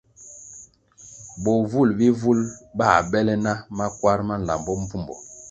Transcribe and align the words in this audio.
Bovul 1.43 1.89
bihvul 1.97 2.39
bā 2.77 2.87
bèlè 3.11 3.35
na 3.45 3.53
makwar 3.77 4.19
ma 4.27 4.35
nlambo 4.39 4.71
mbvumbo. 4.81 5.13